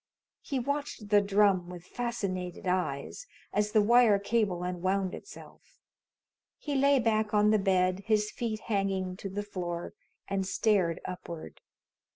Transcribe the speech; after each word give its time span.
He 0.41 0.57
watched 0.57 1.09
the 1.09 1.21
drum 1.21 1.69
with 1.69 1.85
fascinated 1.85 2.65
eyes, 2.65 3.27
as 3.53 3.71
the 3.71 3.83
wire 3.83 4.17
cable 4.17 4.63
unwound 4.63 5.13
itself. 5.13 5.79
He 6.57 6.73
lay 6.73 6.97
back 6.97 7.35
on 7.35 7.51
the 7.51 7.59
bed, 7.59 8.01
his 8.07 8.31
feet 8.31 8.61
hanging 8.61 9.15
to 9.17 9.29
the 9.29 9.43
floor, 9.43 9.93
and 10.27 10.43
stared 10.47 11.01
upward. 11.05 11.61